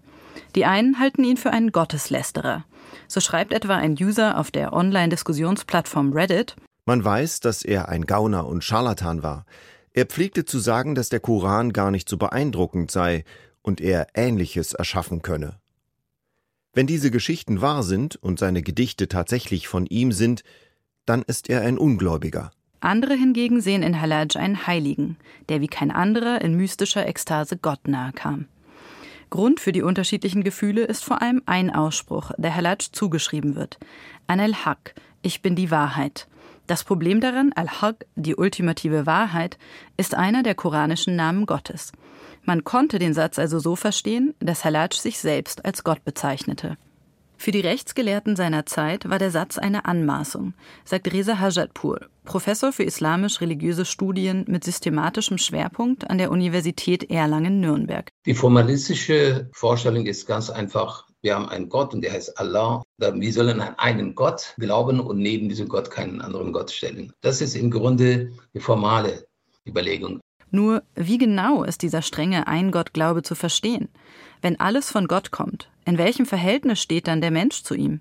[0.55, 2.65] Die einen halten ihn für einen Gotteslästerer.
[3.09, 6.57] So schreibt etwa ein User auf der Online-Diskussionsplattform Reddit.
[6.85, 9.45] Man weiß, dass er ein Gauner und Scharlatan war.
[9.93, 13.25] Er pflegte zu sagen, dass der Koran gar nicht so beeindruckend sei
[13.63, 15.59] und er Ähnliches erschaffen könne.
[16.73, 20.45] Wenn diese Geschichten wahr sind und seine Gedichte tatsächlich von ihm sind,
[21.07, 22.51] dann ist er ein Ungläubiger.
[22.81, 25.17] Andere hingegen sehen in Halaj einen Heiligen,
[25.49, 28.47] der wie kein anderer in mystischer Ekstase Gott nahe kam.
[29.31, 33.79] Grund für die unterschiedlichen Gefühle ist vor allem ein Ausspruch, der Halaj zugeschrieben wird.
[34.27, 36.29] An al-Haq, ich bin die Wahrheit.
[36.67, 39.59] Das Problem daran, Al-Haq, die ultimative Wahrheit,
[39.97, 41.93] ist einer der koranischen Namen Gottes.
[42.45, 46.77] Man konnte den Satz also so verstehen, dass Halaj sich selbst als Gott bezeichnete.
[47.39, 52.83] Für die Rechtsgelehrten seiner Zeit war der Satz eine Anmaßung, sagt Reza Hajatpur, Professor für
[52.83, 58.11] islamisch-religiöse Studien mit systematischem Schwerpunkt an der Universität Erlangen-Nürnberg.
[58.25, 61.07] Die formalistische Vorstellung ist ganz einfach.
[61.23, 62.83] Wir haben einen Gott und der heißt Allah.
[62.99, 67.13] Wir sollen an einen Gott glauben und neben diesem Gott keinen anderen Gott stellen.
[67.21, 69.27] Das ist im Grunde die formale
[69.67, 70.21] Überlegung.
[70.51, 73.89] Nur, wie genau ist dieser strenge Ein-Gott-Glaube zu verstehen?
[74.41, 78.01] Wenn alles von Gott kommt, in welchem Verhältnis steht dann der Mensch zu ihm?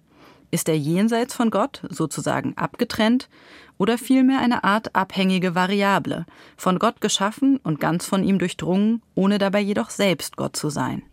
[0.52, 3.30] Ist er jenseits von Gott, sozusagen abgetrennt,
[3.78, 6.26] oder vielmehr eine Art abhängige Variable,
[6.58, 11.04] von Gott geschaffen und ganz von ihm durchdrungen, ohne dabei jedoch selbst Gott zu sein?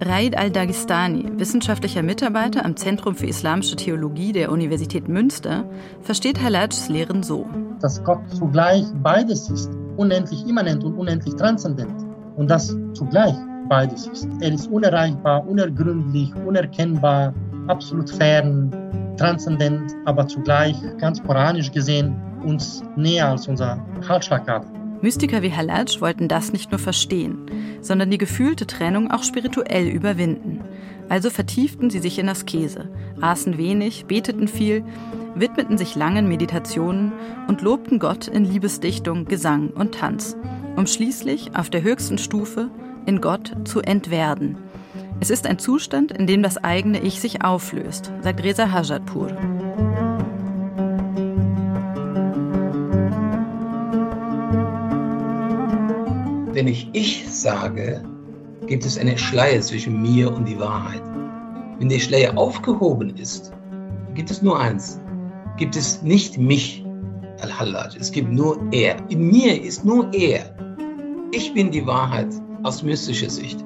[0.00, 5.68] Raid al-Dagestani, wissenschaftlicher Mitarbeiter am Zentrum für Islamische Theologie der Universität Münster,
[6.02, 7.48] versteht Halajs Lehren so.
[7.80, 11.94] Dass Gott zugleich beides ist, unendlich immanent und unendlich transzendent.
[12.36, 13.34] Und das zugleich
[13.68, 14.28] beides ist.
[14.40, 17.32] Er ist unerreichbar, unergründlich, unerkennbar,
[17.68, 18.70] absolut fern,
[19.16, 24.66] transzendent, aber zugleich ganz koranisch gesehen uns näher als unser Halsschlagader.
[25.00, 27.38] Mystiker wie Halaj wollten das nicht nur verstehen,
[27.80, 30.60] sondern die gefühlte Trennung auch spirituell überwinden.
[31.08, 32.88] Also vertieften sie sich in Askese,
[33.20, 34.82] aßen wenig, beteten viel,
[35.34, 37.12] widmeten sich langen Meditationen
[37.48, 40.36] und lobten Gott in Liebesdichtung, Gesang und Tanz,
[40.76, 42.70] um schließlich auf der höchsten Stufe
[43.06, 44.56] in Gott zu entwerden.
[45.20, 49.28] Es ist ein Zustand, in dem das eigene Ich sich auflöst, sagt Reza Hajatpur.
[56.52, 58.02] Wenn ich Ich sage,
[58.66, 61.02] gibt es eine Schleier zwischen mir und die Wahrheit.
[61.78, 63.52] Wenn der Schleier aufgehoben ist,
[64.14, 65.00] gibt es nur eins.
[65.56, 66.84] Gibt es nicht mich,
[67.40, 67.96] Al-Hallaj.
[68.00, 68.96] Es gibt nur er.
[69.08, 70.56] In mir ist nur er.
[71.30, 72.28] Ich bin die Wahrheit
[72.64, 73.64] aus mystischer Sicht.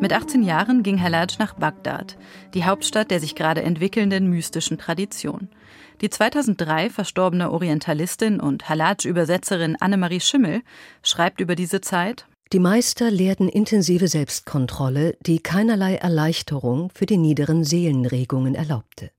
[0.00, 2.16] Mit 18 Jahren ging Hallaj nach Bagdad,
[2.54, 5.48] die Hauptstadt der sich gerade entwickelnden mystischen Tradition.
[6.00, 10.62] Die 2003 verstorbene Orientalistin und Halaj-Übersetzerin Annemarie Schimmel
[11.02, 17.64] schreibt über diese Zeit: Die Meister lehrten intensive Selbstkontrolle, die keinerlei Erleichterung für die niederen
[17.64, 19.10] Seelenregungen erlaubte.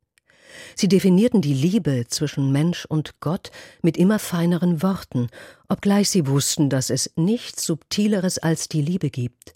[0.76, 5.28] Sie definierten die Liebe zwischen Mensch und Gott mit immer feineren Worten,
[5.68, 9.54] obgleich sie wussten, dass es nichts Subtileres als die Liebe gibt.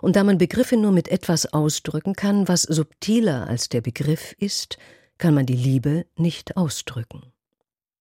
[0.00, 4.78] Und da man Begriffe nur mit etwas ausdrücken kann, was subtiler als der Begriff ist,
[5.18, 7.22] kann man die Liebe nicht ausdrücken.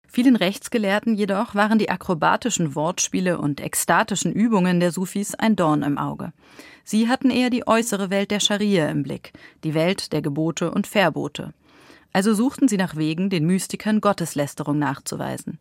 [0.08, 5.98] Vielen Rechtsgelehrten jedoch waren die akrobatischen Wortspiele und ekstatischen Übungen der Sufis ein Dorn im
[5.98, 6.32] Auge.
[6.84, 9.32] Sie hatten eher die äußere Welt der Scharia im Blick,
[9.62, 11.52] die Welt der Gebote und Verbote.
[12.16, 15.58] Also suchten sie nach Wegen, den Mystikern Gotteslästerung nachzuweisen.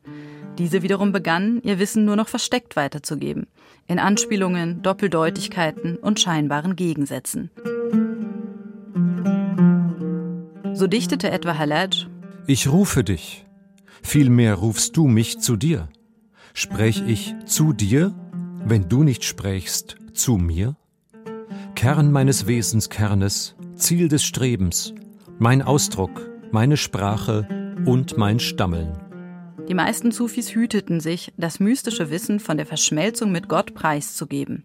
[0.57, 3.47] Diese wiederum begannen, ihr Wissen nur noch versteckt weiterzugeben,
[3.87, 7.51] in Anspielungen, Doppeldeutigkeiten und scheinbaren Gegensätzen.
[10.71, 12.07] So dichtete etwa Halaj
[12.47, 13.45] Ich rufe dich,
[14.01, 15.89] vielmehr rufst du mich zu dir.
[16.53, 18.15] Sprech ich zu dir,
[18.63, 20.77] wenn du nicht sprächst zu mir?
[21.75, 24.93] Kern meines Wesenskernes, Ziel des Strebens,
[25.37, 27.47] mein Ausdruck, meine Sprache
[27.85, 28.97] und mein Stammeln.
[29.67, 34.63] Die meisten Sufis hüteten sich, das mystische Wissen von der Verschmelzung mit Gott preiszugeben.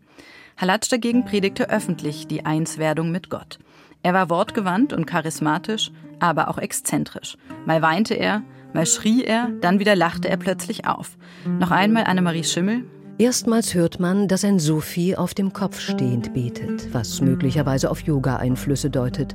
[0.58, 3.58] Halaj dagegen predigte öffentlich die Einswerdung mit Gott.
[4.02, 7.36] Er war wortgewandt und charismatisch, aber auch exzentrisch.
[7.66, 8.42] Mal weinte er,
[8.74, 11.16] mal schrie er, dann wieder lachte er plötzlich auf.
[11.58, 12.84] Noch einmal Annemarie Schimmel.
[13.18, 18.88] Erstmals hört man, dass ein Sufi auf dem Kopf stehend betet, was möglicherweise auf Yoga-Einflüsse
[18.88, 19.34] deutet.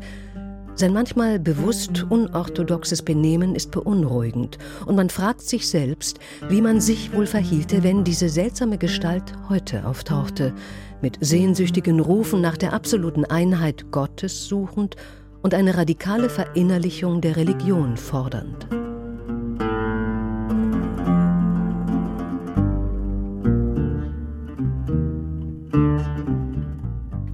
[0.78, 7.14] Sein manchmal bewusst unorthodoxes Benehmen ist beunruhigend und man fragt sich selbst, wie man sich
[7.14, 10.54] wohl verhielte, wenn diese seltsame Gestalt heute auftauchte,
[11.02, 14.98] mit sehnsüchtigen Rufen nach der absoluten Einheit Gottes suchend
[15.42, 18.68] und eine radikale Verinnerlichung der Religion fordernd.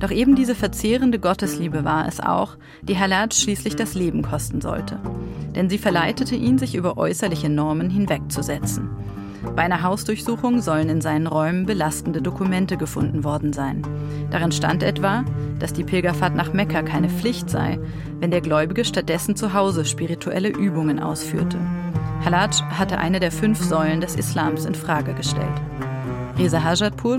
[0.02, 5.00] Doch eben diese verzehrende Gottesliebe war es auch, die Halaj schließlich das Leben kosten sollte.
[5.56, 8.90] Denn sie verleitete ihn, sich über äußerliche Normen hinwegzusetzen.
[9.56, 13.84] Bei einer Hausdurchsuchung sollen in seinen Räumen belastende Dokumente gefunden worden sein.
[14.32, 15.24] Darin stand etwa,
[15.60, 17.80] dass die Pilgerfahrt nach Mekka keine Pflicht sei,
[18.20, 21.60] wenn der Gläubige stattdessen zu Hause spirituelle Übungen ausführte.
[22.26, 25.62] Halaj hatte eine der fünf Säulen des Islams in Frage gestellt.
[26.38, 27.18] Reza Hajatpur.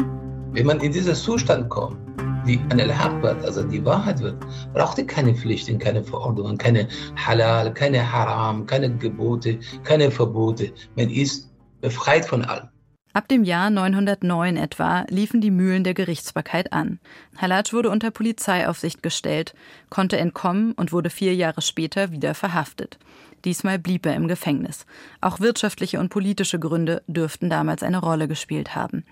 [0.52, 1.96] Wenn man in diesen Zustand kommt,
[2.46, 6.88] die an al wird, also die Wahrheit wird, braucht ihr keine Pflichten, keine Verordnungen, keine
[7.16, 10.72] Halal, keine Haram, keine Gebote, keine Verbote.
[10.96, 11.50] Man ist
[11.80, 12.68] befreit von allem.
[13.14, 16.98] Ab dem Jahr 909 etwa liefen die Mühlen der Gerichtsbarkeit an.
[17.36, 19.54] Halaj wurde unter Polizeiaufsicht gestellt,
[19.90, 22.98] konnte entkommen und wurde vier Jahre später wieder verhaftet.
[23.44, 24.86] Diesmal blieb er im Gefängnis.
[25.20, 29.04] Auch wirtschaftliche und politische Gründe dürften damals eine Rolle gespielt haben.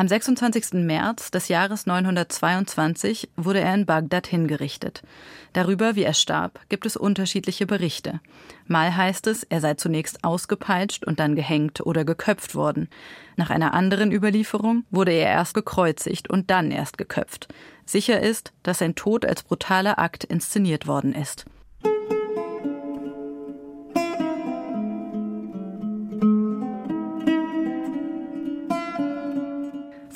[0.00, 0.74] Am 26.
[0.74, 5.02] März des Jahres 922 wurde er in Bagdad hingerichtet.
[5.54, 8.20] Darüber, wie er starb, gibt es unterschiedliche Berichte.
[8.68, 12.88] Mal heißt es, er sei zunächst ausgepeitscht und dann gehängt oder geköpft worden.
[13.34, 17.48] Nach einer anderen Überlieferung wurde er erst gekreuzigt und dann erst geköpft.
[17.84, 21.44] Sicher ist, dass sein Tod als brutaler Akt inszeniert worden ist.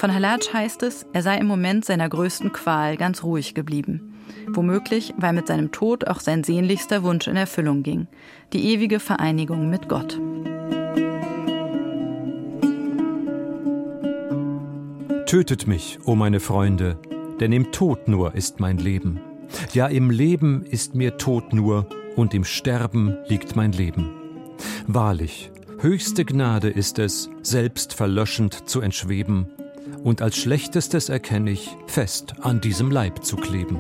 [0.03, 4.15] Von Halaj heißt es, er sei im Moment seiner größten Qual ganz ruhig geblieben.
[4.49, 8.09] Womöglich, weil mit seinem Tod auch sein sehnlichster Wunsch in Erfüllung ging,
[8.53, 10.19] die ewige Vereinigung mit Gott.
[15.27, 16.99] Tötet mich, o oh meine Freunde,
[17.39, 19.21] denn im Tod nur ist mein Leben.
[19.73, 21.87] Ja, im Leben ist mir Tod nur,
[22.17, 24.11] und im Sterben liegt mein Leben.
[24.89, 29.47] Wahrlich, höchste Gnade ist es, selbst verlöschend zu entschweben
[30.03, 33.79] und als Schlechtestes erkenne ich, fest an diesem Leib zu kleben.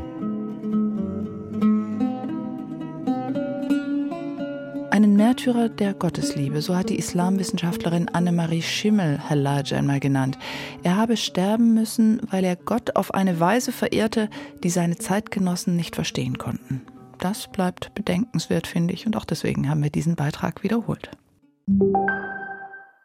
[4.90, 10.36] Einen Märtyrer der Gottesliebe, so hat die Islamwissenschaftlerin Annemarie Schimmel Hallaj einmal genannt.
[10.82, 14.28] Er habe sterben müssen, weil er Gott auf eine Weise verehrte,
[14.62, 16.82] die seine Zeitgenossen nicht verstehen konnten.
[17.18, 21.10] Das bleibt bedenkenswert, finde ich, und auch deswegen haben wir diesen Beitrag wiederholt.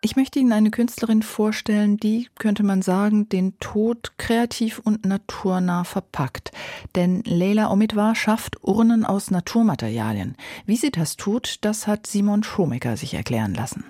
[0.01, 5.85] Ich möchte Ihnen eine Künstlerin vorstellen, die, könnte man sagen, den Tod kreativ und naturnah
[5.85, 6.51] verpackt.
[6.95, 10.35] Denn Leila Omidwar schafft Urnen aus Naturmaterialien.
[10.67, 13.85] Wie sie das tut, das hat Simon Schomecker sich erklären lassen.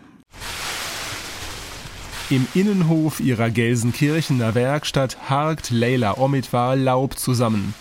[2.29, 7.73] Im Innenhof ihrer Gelsenkirchener Werkstatt harkt Leila Omidwar Laub zusammen.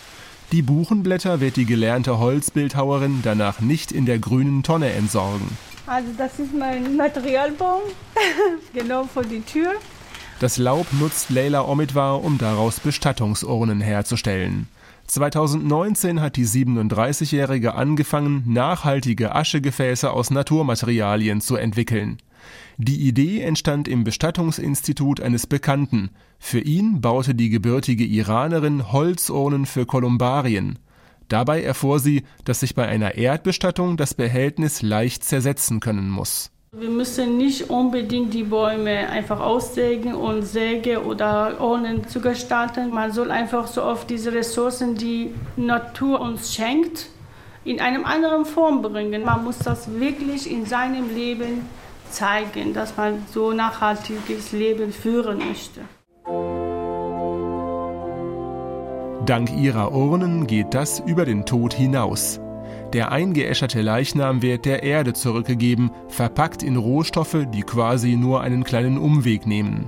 [0.50, 5.48] Die Buchenblätter wird die gelernte Holzbildhauerin danach nicht in der grünen Tonne entsorgen.
[5.86, 7.82] Also das ist mein Materialbaum,
[8.74, 9.70] genau vor die Tür.
[10.40, 14.68] Das Laub nutzt Leila Omidwar, um daraus Bestattungsurnen herzustellen.
[15.06, 22.18] 2019 hat die 37-Jährige angefangen, nachhaltige Aschegefäße aus Naturmaterialien zu entwickeln.
[22.76, 26.10] Die Idee entstand im Bestattungsinstitut eines Bekannten.
[26.38, 30.78] Für ihn baute die gebürtige Iranerin Holzurnen für Kolumbarien.
[31.28, 36.50] Dabei erfuhr sie, dass sich bei einer Erdbestattung das Behältnis leicht zersetzen können muss.
[36.72, 42.90] Wir müssen nicht unbedingt die Bäume einfach aussägen und Säge oder Urnen zu gestalten.
[42.90, 47.08] Man soll einfach so oft diese Ressourcen, die Natur uns schenkt,
[47.64, 49.24] in einer anderen Form bringen.
[49.24, 51.66] Man muss das wirklich in seinem Leben
[52.10, 55.80] zeigen, dass man so nachhaltiges Leben führen möchte.
[59.26, 62.38] Dank ihrer Urnen geht das über den Tod hinaus.
[62.92, 68.96] Der eingeäscherte Leichnam wird der Erde zurückgegeben, verpackt in Rohstoffe, die quasi nur einen kleinen
[68.96, 69.86] Umweg nehmen.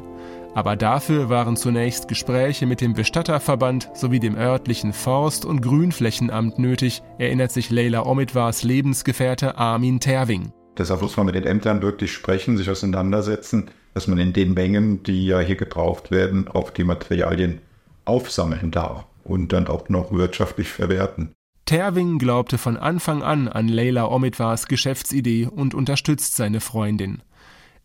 [0.56, 7.04] Aber dafür waren zunächst Gespräche mit dem Bestatterverband sowie dem örtlichen Forst- und Grünflächenamt nötig,
[7.18, 10.50] erinnert sich Leila Omidwars Lebensgefährte Armin Terwing.
[10.76, 15.04] Deshalb muss man mit den Ämtern wirklich sprechen, sich auseinandersetzen, dass man in den Mengen,
[15.04, 17.60] die ja hier gebraucht werden, auch die Materialien
[18.04, 21.34] aufsammeln darf und dann auch noch wirtschaftlich verwerten.
[21.66, 27.22] Terwing glaubte von Anfang an an Leila Omidwars Geschäftsidee und unterstützt seine Freundin.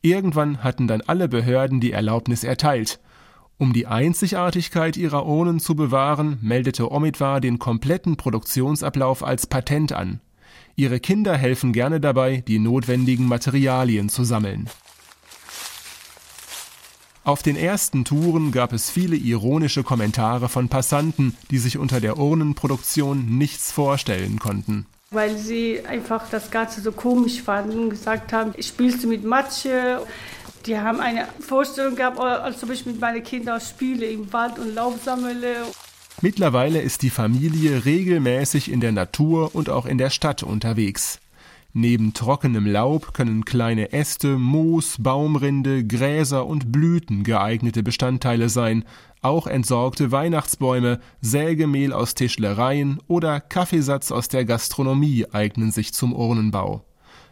[0.01, 2.99] Irgendwann hatten dann alle Behörden die Erlaubnis erteilt.
[3.57, 10.21] Um die Einzigartigkeit ihrer Urnen zu bewahren, meldete Omidwar den kompletten Produktionsablauf als Patent an.
[10.75, 14.69] Ihre Kinder helfen gerne dabei, die notwendigen Materialien zu sammeln.
[17.25, 22.17] Auf den ersten Touren gab es viele ironische Kommentare von Passanten, die sich unter der
[22.17, 24.85] Urnenproduktion nichts vorstellen konnten.
[25.11, 30.05] Weil sie einfach das Ganze so komisch fanden und gesagt haben, spielst du mit Matsche?
[30.65, 34.75] Die haben eine Vorstellung gehabt, als ob ich mit meinen Kindern spiele im Wald und
[34.75, 35.63] Laub sammle.
[36.21, 41.19] Mittlerweile ist die Familie regelmäßig in der Natur und auch in der Stadt unterwegs.
[41.75, 48.85] Neben trockenem Laub können kleine Äste, Moos, Baumrinde, Gräser und Blüten geeignete Bestandteile sein,
[49.23, 56.85] auch entsorgte Weihnachtsbäume, Sägemehl aus Tischlereien oder Kaffeesatz aus der Gastronomie eignen sich zum Urnenbau.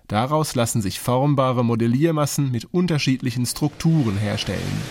[0.08, 4.82] Daraus lassen sich formbare Modelliermassen mit unterschiedlichen Strukturen herstellen.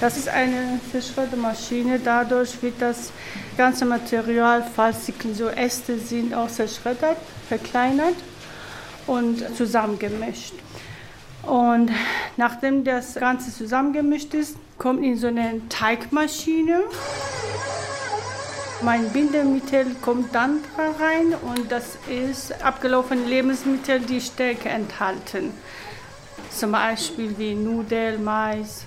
[0.00, 1.98] Das ist eine Zerschreddermaschine.
[1.98, 3.10] Dadurch wird das
[3.56, 7.16] ganze Material, falls so Äste sind, auch zerschreddert,
[7.48, 8.14] verkleinert
[9.06, 10.54] und zusammengemischt.
[11.42, 11.90] Und
[12.36, 16.80] nachdem das Ganze zusammengemischt ist, kommt in so eine Teigmaschine.
[18.82, 25.52] Mein Bindemittel kommt dann rein und das ist abgelaufene Lebensmittel, die Stärke enthalten.
[26.50, 28.84] Zum Beispiel wie Nudeln, Mais.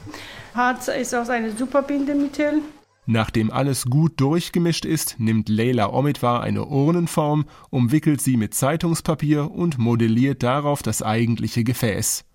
[0.54, 2.62] Harz ist auch ein super Bindemittel.
[3.08, 9.78] Nachdem alles gut durchgemischt ist, nimmt Leila Omidwar eine Urnenform, umwickelt sie mit Zeitungspapier und
[9.78, 12.26] modelliert darauf das eigentliche Gefäß.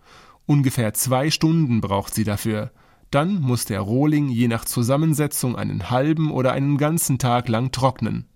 [0.46, 2.70] Ungefähr zwei Stunden braucht sie dafür.
[3.10, 8.26] Dann muss der Rohling je nach Zusammensetzung einen halben oder einen ganzen Tag lang trocknen.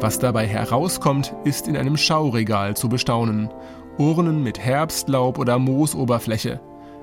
[0.00, 3.48] Was dabei herauskommt, ist in einem Schauregal zu bestaunen.
[3.96, 6.60] Urnen mit Herbstlaub oder Moosoberfläche.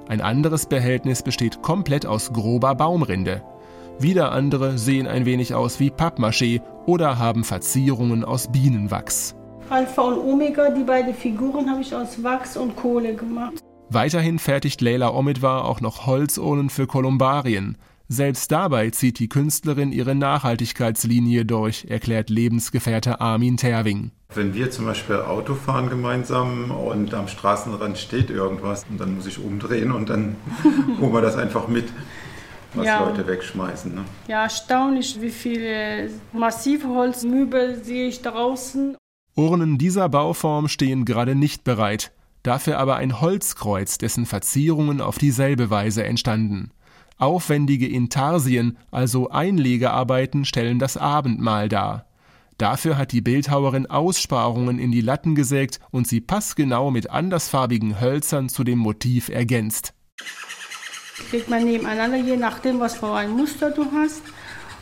[0.08, 3.44] Ein anderes Behältnis besteht komplett aus grober Baumrinde.
[4.00, 9.36] Wieder andere sehen ein wenig aus wie Pappmaché oder haben Verzierungen aus Bienenwachs.
[9.70, 13.64] Alpha und Omega, die beiden Figuren habe ich aus Wachs und Kohle gemacht.
[13.90, 17.78] Weiterhin fertigt Leila Omidwar auch noch Holzurnen für Kolumbarien.
[18.08, 24.12] Selbst dabei zieht die Künstlerin ihre Nachhaltigkeitslinie durch, erklärt Lebensgefährte Armin Terwing.
[24.34, 29.26] Wenn wir zum Beispiel Auto fahren gemeinsam und am Straßenrand steht irgendwas, und dann muss
[29.26, 30.36] ich umdrehen und dann
[31.00, 31.86] holen wir das einfach mit,
[32.76, 33.04] was ja.
[33.04, 33.96] Leute wegschmeißen.
[33.96, 34.06] Ne?
[34.28, 38.98] Ja, erstaunlich, wie viele massive Holzmöbel sehe ich draußen.
[39.36, 42.12] Urnen dieser Bauform stehen gerade nicht bereit,
[42.44, 46.72] dafür aber ein Holzkreuz, dessen Verzierungen auf dieselbe Weise entstanden.
[47.18, 52.06] Aufwendige Intarsien, also Einlegearbeiten, stellen das Abendmahl dar.
[52.58, 58.48] Dafür hat die Bildhauerin Aussparungen in die Latten gesägt und sie passgenau mit andersfarbigen Hölzern
[58.48, 59.94] zu dem Motiv ergänzt.
[61.32, 64.22] Legt man nebeneinander, je nachdem, was für ein Muster du hast.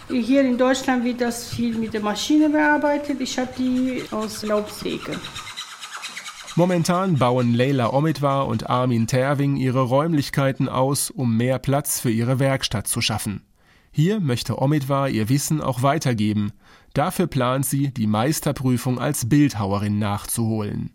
[0.09, 3.21] Hier in Deutschland wird das viel mit der Maschine bearbeitet.
[3.21, 5.19] Ich habe die aus Laubsäge.
[6.55, 12.37] Momentan bauen Leila Omidwar und Armin Terwing ihre Räumlichkeiten aus, um mehr Platz für ihre
[12.37, 13.41] Werkstatt zu schaffen.
[13.91, 16.51] Hier möchte Omidwar ihr Wissen auch weitergeben.
[16.93, 20.91] Dafür plant sie, die Meisterprüfung als Bildhauerin nachzuholen.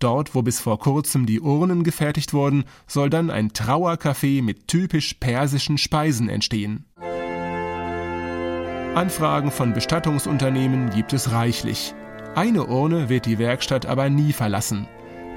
[0.00, 5.14] Dort, wo bis vor kurzem die Urnen gefertigt wurden, soll dann ein Trauercafé mit typisch
[5.14, 6.84] persischen Speisen entstehen.
[8.94, 11.94] Anfragen von Bestattungsunternehmen gibt es reichlich.
[12.36, 14.86] Eine Urne wird die Werkstatt aber nie verlassen.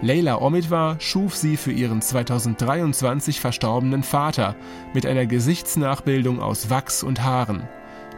[0.04, 4.56] Leila Omidwar schuf sie für ihren 2023 verstorbenen Vater
[4.94, 7.68] mit einer Gesichtsnachbildung aus Wachs und Haaren.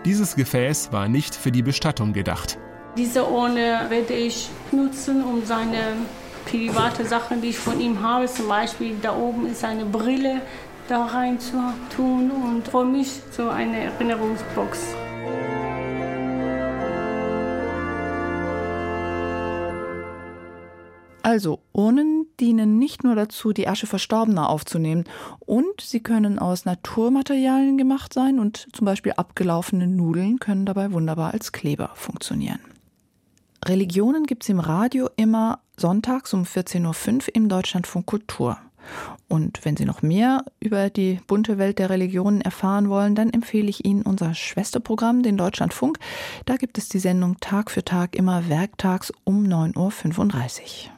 [0.04, 2.60] Dieses Gefäß war nicht für die Bestattung gedacht.
[2.98, 5.96] Diese Urne werde ich nutzen, um seine
[6.46, 10.42] private Sachen, die ich von ihm habe, zum Beispiel da oben ist eine Brille,
[10.90, 11.54] da rein zu
[11.96, 14.96] tun und für mich so eine Erinnerungsbox.
[21.26, 25.06] Also Urnen dienen nicht nur dazu, die Asche Verstorbener aufzunehmen,
[25.40, 31.34] und sie können aus Naturmaterialien gemacht sein und zum Beispiel abgelaufene Nudeln können dabei wunderbar
[31.34, 32.60] als Kleber funktionieren.
[33.66, 38.60] Religionen gibt es im Radio immer sonntags um 14.05 Uhr im Deutschlandfunk Kultur.
[39.28, 43.68] Und wenn Sie noch mehr über die bunte Welt der Religionen erfahren wollen, dann empfehle
[43.68, 45.98] ich Ihnen unser Schwesterprogramm, den Deutschlandfunk.
[46.46, 50.95] Da gibt es die Sendung Tag für Tag immer werktags um 9.35 Uhr.